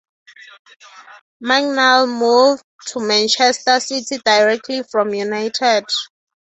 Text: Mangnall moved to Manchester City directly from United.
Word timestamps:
Mangnall 1.43 2.07
moved 2.07 2.63
to 2.87 2.99
Manchester 2.99 3.79
City 3.79 4.17
directly 4.25 4.81
from 4.81 5.13
United. 5.13 5.85